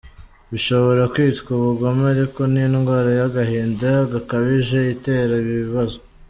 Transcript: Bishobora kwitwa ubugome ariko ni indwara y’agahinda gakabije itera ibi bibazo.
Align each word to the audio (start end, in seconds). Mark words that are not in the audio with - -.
Bishobora 0.51 1.01
kwitwa 1.13 1.49
ubugome 1.59 2.03
ariko 2.13 2.39
ni 2.51 2.59
indwara 2.65 3.09
y’agahinda 3.19 3.89
gakabije 4.11 4.79
itera 4.95 5.33
ibi 5.43 5.55
bibazo. 5.65 5.97